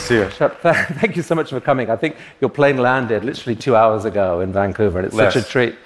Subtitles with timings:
[0.00, 0.28] to see you.
[1.00, 1.90] Thank you so much for coming.
[1.90, 5.34] I think your plane landed literally two hours ago in Vancouver, and it's Less.
[5.34, 5.76] such a treat.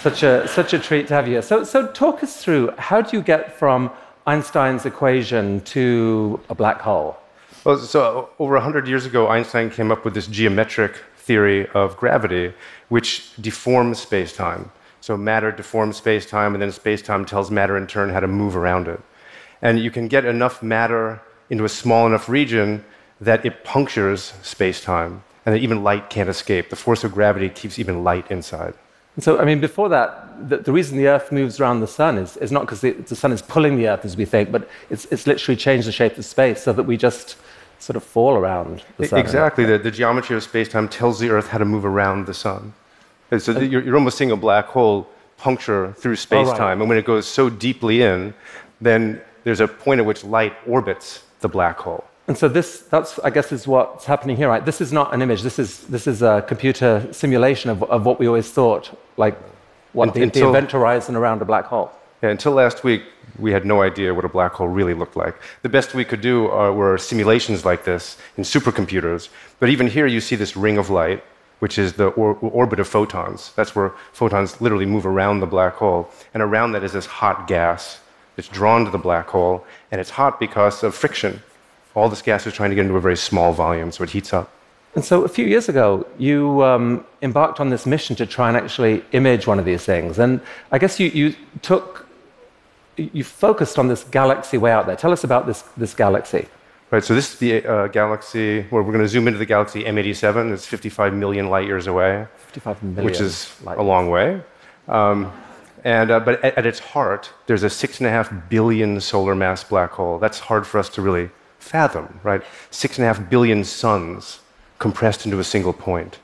[0.00, 1.42] Such a, such a treat to have you here.
[1.42, 3.90] So, so, talk us through how do you get from
[4.26, 7.16] Einstein's equation to a black hole?
[7.64, 12.54] Well, so over 100 years ago, Einstein came up with this geometric theory of gravity,
[12.88, 14.70] which deforms space time.
[15.00, 18.28] So matter deforms space time, and then space time tells matter in turn how to
[18.28, 19.00] move around it.
[19.60, 22.84] And you can get enough matter into a small enough region
[23.20, 26.70] that it punctures space time, and that even light can't escape.
[26.70, 28.74] The force of gravity keeps even light inside.
[29.20, 32.36] So, I mean, before that, the, the reason the Earth moves around the sun is,
[32.36, 35.06] is not because the, the, sun is pulling the Earth as we think, but it's,
[35.06, 37.36] it's literally changed the shape of space so that we just
[37.80, 39.18] sort of fall around the sun.
[39.18, 39.64] Exactly.
[39.64, 42.72] The, the geometry of space-time tells the Earth how to move around the sun.
[43.32, 46.72] And so you're, you're, almost seeing a black hole puncture through space-time, oh, right.
[46.72, 48.34] and when it goes so deeply in,
[48.80, 52.04] then there's a point at which light orbits the black hole.
[52.28, 54.64] And so this, that's, I guess, is what's happening here, right?
[54.64, 55.40] This is not an image.
[55.40, 59.36] This is, this is a computer simulation of, of what we always thought, like
[59.94, 61.90] what the, until, the event horizon around a black hole.
[62.22, 63.02] Yeah, until last week,
[63.38, 65.36] we had no idea what a black hole really looked like.
[65.62, 69.30] The best we could do uh, were simulations like this in supercomputers.
[69.58, 71.24] But even here, you see this ring of light,
[71.60, 73.52] which is the or orbit of photons.
[73.56, 76.10] That's where photons literally move around the black hole.
[76.34, 78.00] And around that is this hot gas.
[78.36, 81.42] It's drawn to the black hole, and it's hot because of friction
[81.94, 84.32] all this gas is trying to get into a very small volume, so it heats
[84.32, 84.50] up.
[84.94, 88.56] And so a few years ago, you um, embarked on this mission to try and
[88.56, 90.18] actually image one of these things.
[90.18, 90.40] And
[90.72, 92.06] I guess you, you took,
[92.96, 94.96] you focused on this galaxy way out there.
[94.96, 96.48] Tell us about this, this galaxy.
[96.90, 99.84] Right, so this is the uh, galaxy, where we're going to zoom into the galaxy
[99.84, 100.54] M87.
[100.54, 102.26] It's 55 million light years away.
[102.38, 103.04] 55 million.
[103.04, 104.42] Which is a long way.
[104.88, 105.30] Um,
[105.84, 110.18] and, uh, but at, at, its heart, there's a 6.5 billion solar mass black hole.
[110.18, 112.42] That's hard for us to really fathom, right?
[112.70, 114.40] Six and a half billion suns
[114.78, 116.18] compressed into a single point.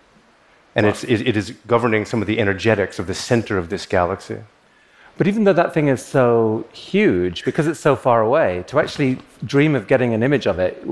[0.75, 0.91] And wow.
[0.91, 4.39] it's, it, it is governing some of the energetics of the center of this galaxy.
[5.17, 9.19] But even though that thing is so huge, because it's so far away, to actually
[9.45, 10.83] dream of getting an image of it,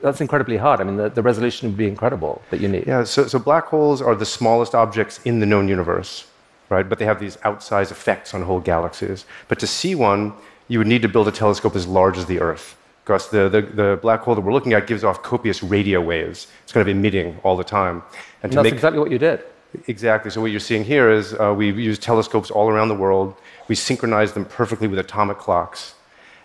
[0.00, 0.80] that's incredibly hard.
[0.80, 2.86] I mean, the, the resolution would be incredible that you need.
[2.86, 6.28] Yeah, so, so black holes are the smallest objects in the known universe,
[6.68, 6.88] right?
[6.88, 9.24] But they have these outsized effects on whole galaxies.
[9.48, 10.34] But to see one,
[10.68, 12.76] you would need to build a telescope as large as the Earth
[13.08, 16.46] because the, the, the, black hole that we're looking at gives off copious radio waves.
[16.62, 18.02] It's kind of emitting all the time.
[18.42, 19.44] And, and that's make, exactly what you did.
[19.86, 20.30] Exactly.
[20.30, 23.34] So what you're seeing here is uh, we use telescopes all around the world.
[23.66, 25.94] We synchronize them perfectly with atomic clocks.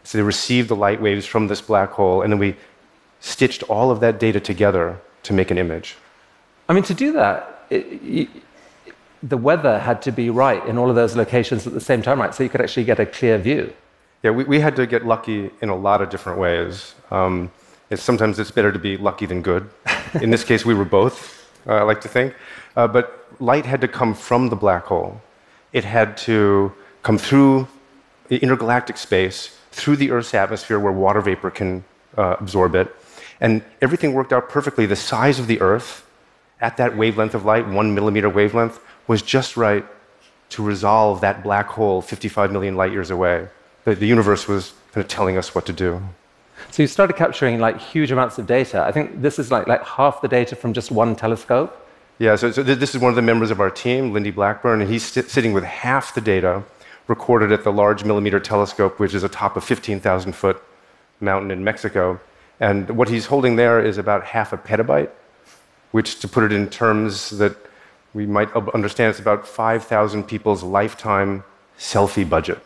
[0.06, 2.56] So they receive the light waves from this black hole, and then we
[3.20, 5.98] stitched all of that data together to make an image.
[6.70, 8.30] I mean, to do that, it,
[9.22, 12.22] the weather had to be right in all of those locations at the same time,
[12.22, 12.34] right?
[12.34, 13.74] So you could actually get a clear view.
[14.24, 16.96] Yeah, we, we had to get lucky in a lot of different ways.
[17.12, 17.52] Um,
[17.90, 19.70] it's, sometimes it's better to be lucky than good.
[20.22, 22.34] In this case, we were both, uh, I like to think.
[22.78, 25.22] Uh, but light had to come from the black hole.
[25.74, 27.68] It had to come through
[28.30, 31.84] the intergalactic space, through the Earth's atmosphere where water vapor can
[32.18, 32.96] uh, absorb it.
[33.42, 34.86] And everything worked out perfectly.
[34.86, 36.08] The size of the Earth
[36.62, 39.86] at that wavelength of light, one millimeter wavelength, was just right
[40.52, 43.50] to resolve that black hole 55 million light years away
[43.86, 46.02] the, the universe was kind of telling us what to do.
[46.72, 48.84] So you started capturing like huge amounts of data.
[48.84, 51.80] I think this is like, like half the data from just one telescope.
[52.20, 54.90] Yeah, so, so this is one of the members of our team, Lindy Blackburn, and
[54.90, 56.64] he's st- sitting with half the data
[57.08, 60.62] recorded at the Large Millimeter Telescope, which is atop a 15,000 foot
[61.20, 62.20] mountain in Mexico.
[62.60, 65.10] And what he's holding there is about half a petabyte,
[65.92, 67.58] which, to put it in terms that
[68.14, 71.44] we might understand, it's about 5,000 people's lifetime
[71.78, 72.60] selfie budget.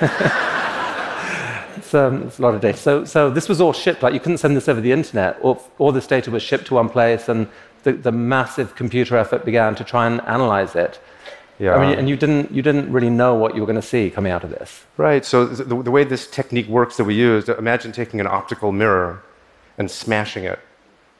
[1.76, 2.78] it's, um, it's, a lot of data.
[2.78, 4.02] So, so this was all shipped.
[4.02, 5.38] Like you couldn't send this over the internet.
[5.40, 7.48] All, all this data was shipped to one place, and
[7.82, 11.00] the, the, massive computer effort began to try and analyze it.
[11.58, 11.74] Yeah.
[11.74, 14.10] I mean, and you didn't, you didn't really know what you were going to see
[14.10, 14.84] coming out of this.
[14.96, 15.24] Right.
[15.24, 19.22] So the, the way this technique works that we use, imagine taking an optical mirror
[19.78, 20.58] and smashing it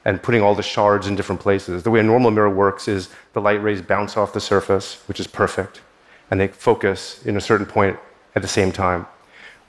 [0.04, 1.82] and putting all the shards in different places.
[1.82, 5.20] The way a normal mirror works is the light rays bounce off the surface, which
[5.20, 5.80] is perfect,
[6.30, 7.98] and they focus in a certain point
[8.34, 9.06] at the same time.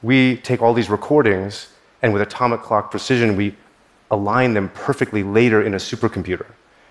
[0.02, 1.68] We take all these recordings,
[2.02, 3.56] and with atomic clock precision, we
[4.12, 6.46] align them perfectly later in a supercomputer.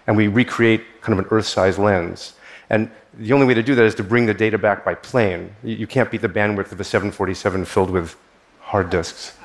[0.06, 2.34] And we recreate kind of an Earth sized lens.
[2.70, 5.54] And the only way to do that is to bring the data back by plane.
[5.62, 8.16] You can't beat the bandwidth of a 747 filled with
[8.60, 9.36] hard disks.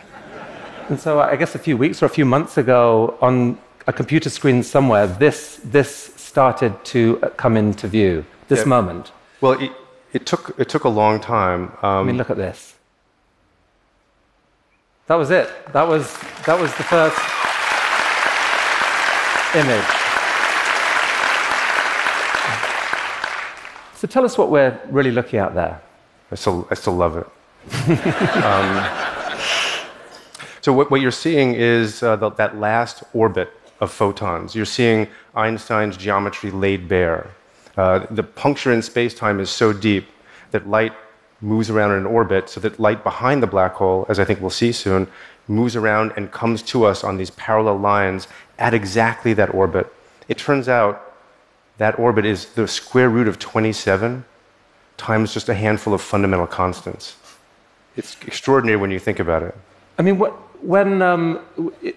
[0.89, 3.57] And so I guess a few weeks or a few months ago, on
[3.87, 8.65] a computer screen somewhere, this, this started to come into view, this yeah.
[8.65, 9.11] moment.
[9.41, 9.71] Well, it,
[10.17, 11.61] it took, it took a long time.
[11.83, 12.73] Um, I mean, look at this.
[15.05, 15.47] That was it.
[15.73, 16.17] That was,
[16.47, 17.17] that was the first.
[19.55, 19.89] image.
[23.95, 25.79] So tell us what we're really looking at there.
[26.31, 27.27] I still, I still love it.
[28.43, 28.69] um,
[30.61, 34.55] so what, what, you're seeing is uh, the, that last orbit of photons.
[34.55, 37.29] You're seeing Einstein's geometry laid bare.
[37.77, 40.07] Uh, the puncture in space-time is so deep
[40.51, 40.93] that light
[41.41, 44.41] moves around in an orbit, so that light behind the black hole, as I think
[44.41, 45.07] we'll see soon,
[45.47, 48.27] moves around and comes to us on these parallel lines
[48.57, 49.93] at exactly that orbit.
[50.27, 51.13] It turns out
[51.77, 54.25] that orbit is the square root of 27
[54.97, 57.15] times just a handful of fundamental constants.
[57.95, 59.55] It's extraordinary when you think about it.
[59.99, 60.31] I mean, what,
[60.63, 61.39] when um,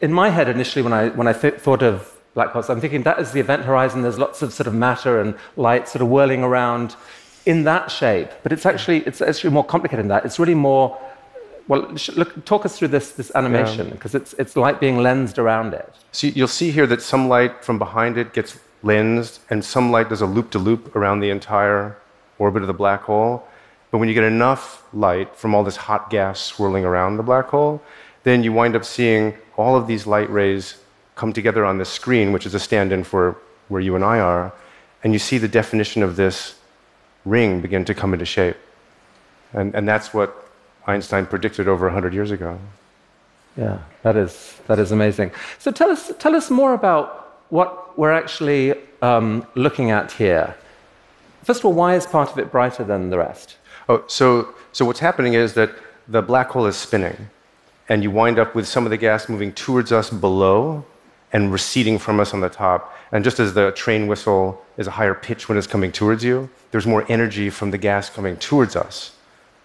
[0.03, 3.03] in my head initially, when I when I th- thought of black holes, I'm thinking
[3.03, 4.03] that is the event horizon.
[4.03, 6.97] There's lots of sort of matter and light sort of whirling around
[7.47, 8.31] in that shape.
[8.43, 10.25] But it's actually it's actually more complicated than that.
[10.25, 10.99] It's really more.
[11.69, 14.21] Well, look, talk us through this this animation because yeah.
[14.21, 15.93] it's it's light being lensed around it.
[16.13, 20.09] So you'll see here that some light from behind it gets lensed, and some light
[20.09, 21.97] does a loop to loop around the entire
[22.39, 23.47] orbit of the black hole.
[23.91, 27.47] But when you get enough light from all this hot gas swirling around the black
[27.47, 27.83] hole,
[28.23, 30.77] then you wind up seeing all of these light rays
[31.21, 33.37] come together on the screen, which is a stand in for
[33.69, 34.53] where you and I are,
[35.05, 36.55] and you see the definition of this
[37.27, 38.57] ring begin to come into shape.
[39.53, 40.31] And, and that's what
[40.87, 42.59] Einstein predicted over 100 years ago.
[43.55, 45.31] Yeah, that is, that is amazing.
[45.59, 47.07] So tell us, tell us more about
[47.51, 48.73] what we're actually
[49.03, 50.57] um, looking at here.
[51.45, 53.57] First of all, why is part of it brighter than the rest?
[53.91, 55.71] Oh, so, so what's happening is that
[56.09, 57.29] the black hole is spinning,
[57.91, 60.87] and you wind up with some of the gas moving towards us below
[61.33, 62.97] and receding from us on the top.
[63.13, 66.51] And just as the train whistle is a higher pitch when it's coming towards you,
[66.71, 69.13] there's more energy from the gas coming towards us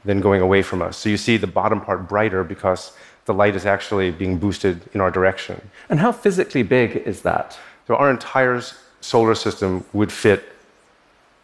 [0.04, 0.98] than going away from us.
[0.98, 2.92] So you see the bottom part brighter because
[3.26, 5.70] the light is actually being boosted in our direction.
[5.90, 7.58] And how physically big is that?
[7.88, 8.62] So our entire
[9.02, 10.44] solar system would fit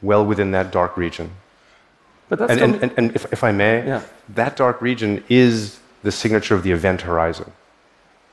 [0.01, 1.31] well within that dark region.
[2.29, 4.03] But that's and, and, and, and if, if, I may, yeah.
[4.29, 7.51] that dark region is the signature of the event horizon.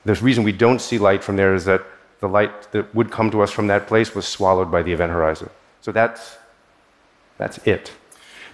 [0.09, 1.83] The reason we don't see light from there is that
[2.21, 5.13] the light that would come to us from that place was swallowed by the event
[5.13, 5.51] horizon.
[5.83, 6.39] So that's,
[7.37, 7.93] that's it.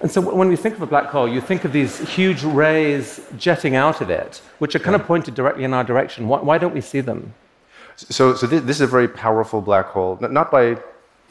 [0.00, 3.20] And so when we think of a black hole, you think of these huge rays
[3.38, 6.26] jetting out of it, which are kind of pointed directly in our direction.
[6.26, 7.32] Why, why don't we see them?
[7.94, 10.76] So, so this, this, is a very powerful black hole, not by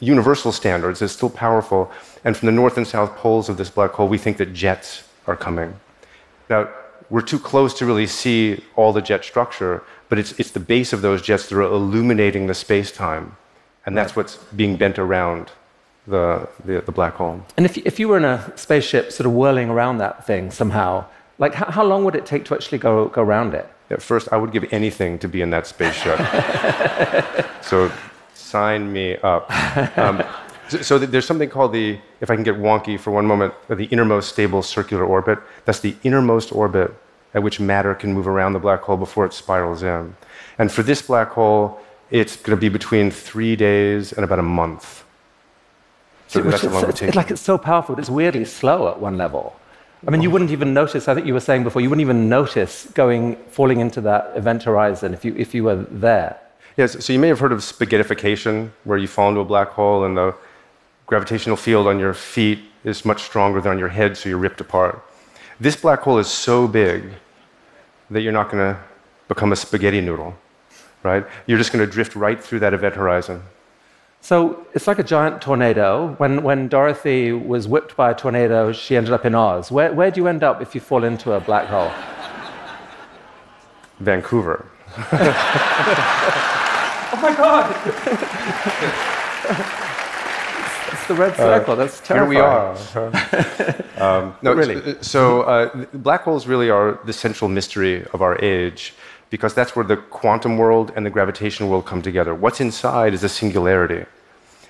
[0.00, 1.92] universal standards, it's still powerful.
[2.24, 5.06] And from the north and south poles of this black hole, we think that jets
[5.26, 5.78] are coming.
[6.48, 6.70] Now,
[7.10, 9.82] we're too close to really see all the jet structure,
[10.14, 13.36] but it's, it's the base of those jets that are illuminating the space time.
[13.84, 15.50] And that's what's being bent around
[16.06, 17.44] the, the, the, black hole.
[17.56, 21.06] And if, if you were in a spaceship sort of whirling around that thing somehow,
[21.38, 23.68] like how, how long would it take to actually go, go around it?
[23.90, 26.20] At first, I would give anything to be in that spaceship.
[27.60, 27.90] so
[28.34, 29.50] sign me up.
[29.98, 30.22] Um,
[30.68, 33.86] so, so, there's something called the, if I can get wonky for one moment, the
[33.86, 35.40] innermost stable circular orbit.
[35.64, 36.94] That's the innermost orbit
[37.34, 40.14] at which matter can move around the black hole before it spirals in.
[40.58, 44.42] And for this black hole, it's going to be between three days and about a
[44.42, 45.04] month.
[46.28, 46.88] So that's long.
[46.88, 49.56] It's like it's so powerful, but it's weirdly slow at one level.
[50.06, 52.28] I mean, you wouldn't even notice, I think you were saying before, you wouldn't even
[52.28, 56.38] notice going, falling into that event horizon if you, if you were there.
[56.76, 60.04] Yes, so you may have heard of spaghettification, where you fall into a black hole
[60.04, 60.34] and the
[61.06, 64.60] gravitational field on your feet is much stronger than on your head, so you're ripped
[64.60, 65.02] apart.
[65.58, 67.12] This black hole is so big
[68.10, 68.80] that you're not going to
[69.28, 70.34] become a spaghetti noodle,
[71.02, 71.26] right?
[71.46, 73.42] You're just going to drift right through that event horizon.
[74.20, 76.14] So it's like a giant tornado.
[76.16, 79.70] When, when Dorothy was whipped by a tornado, she ended up in Oz.
[79.70, 81.92] Where, where do you end up if you fall into a black hole?
[84.00, 84.66] Vancouver.
[84.96, 85.02] oh
[87.20, 87.74] my God!
[91.06, 91.76] the red uh, circle.
[91.76, 92.32] That's terrifying.
[92.32, 92.76] Here we are.
[93.98, 95.02] um, no, really.
[95.02, 98.94] So, uh, black holes really are the central mystery of our age
[99.30, 102.34] because that's where the quantum world and the gravitational world come together.
[102.34, 104.06] What's inside is a singularity.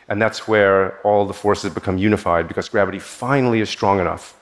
[0.09, 4.35] And that's where all the forces become unified because gravity finally is strong enough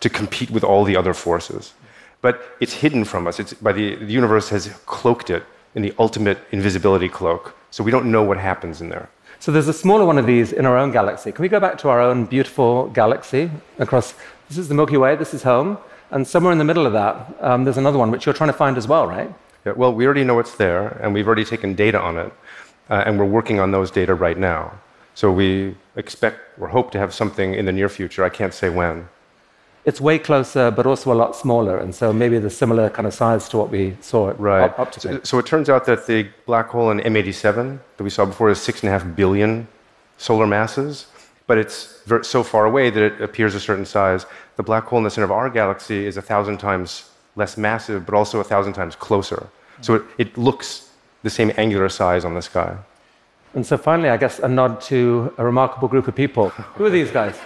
[0.00, 1.72] to compete with all the other forces.
[2.20, 3.38] But it's hidden from us.
[3.38, 7.56] It's, by the, the universe has cloaked it in the ultimate invisibility cloak.
[7.70, 9.08] So we don't know what happens in there.
[9.44, 11.30] So there's a smaller one of these in our own galaxy.
[11.30, 14.14] Can we go back to our own beautiful galaxy across?
[14.48, 15.76] This is the Milky Way, this is home.
[16.10, 18.56] And somewhere in the middle of that, um, there's another one which you're trying to
[18.56, 19.30] find as well, right?
[19.66, 22.32] Yeah, well, we already know it's there, and we've already taken data on it,
[22.88, 24.72] uh, and we're working on those data right now.
[25.14, 28.24] So we expect or hope to have something in the near future.
[28.24, 29.10] I can't say when.
[29.84, 31.78] It's way closer, but also a lot smaller.
[31.78, 34.78] And so maybe the similar kind of size to what we saw right.
[34.78, 38.24] Up, so, so, it turns out that the black hole in M87 that we saw
[38.24, 39.68] before is six and a half billion
[40.16, 41.06] solar masses,
[41.46, 44.24] but it's so far away that it appears a certain size.
[44.56, 48.06] The black hole in the center of our galaxy is a thousand times less massive,
[48.06, 49.48] but also a thousand times closer.
[49.80, 50.90] So it, it looks
[51.22, 52.76] the same angular size on the sky.
[53.54, 56.48] And so finally, I guess a nod to a remarkable group of people.
[56.48, 57.36] Who are these guys?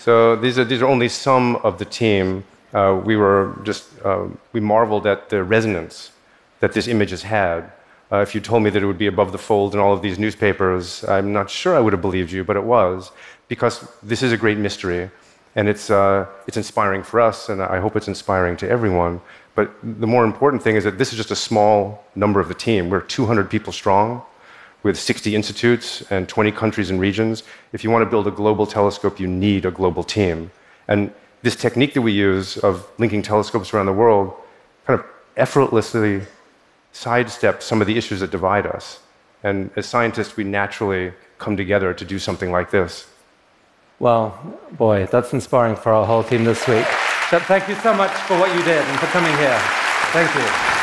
[0.00, 2.44] So these are, these are only some of the team.
[2.72, 6.12] Uh, we were just, uh, we marveled at the resonance
[6.60, 7.70] that this image has had.
[8.10, 10.00] Uh, if you told me that it would be above the fold in all of
[10.00, 13.12] these newspapers, I'm not sure I would have believed you, but it was,
[13.48, 15.10] because this is a great mystery.
[15.54, 19.20] And it's, uh, it's inspiring for us, and I hope it's inspiring to everyone.
[19.54, 22.54] But the more important thing is that this is just a small number of the
[22.54, 22.88] team.
[22.88, 24.22] We're 200 people strong
[24.82, 27.42] with 60 institutes and 20 countries and regions.
[27.72, 30.50] If you want to build a global telescope, you need a global team.
[30.88, 34.34] And this technique that we use of linking telescopes around the world
[34.86, 35.06] kind of
[35.36, 36.22] effortlessly
[36.92, 39.00] sidesteps some of the issues that divide us.
[39.42, 43.06] And as scientists, we naturally come together to do something like this.
[43.98, 44.38] Well,
[44.72, 46.86] boy, that's inspiring for our whole team this week.
[47.30, 49.58] So thank you so much for what you did and for coming here.
[50.12, 50.79] Thank you.